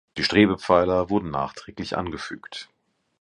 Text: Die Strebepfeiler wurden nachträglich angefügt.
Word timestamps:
Die 0.17 0.23
Strebepfeiler 0.23 1.11
wurden 1.11 1.29
nachträglich 1.29 1.95
angefügt. 1.95 2.69